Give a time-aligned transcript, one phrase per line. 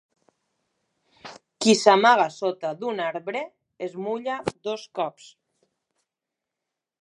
[1.65, 3.43] Qui s'amaga sota d'un arbre
[3.89, 4.39] es mulla
[4.69, 5.29] dos cops.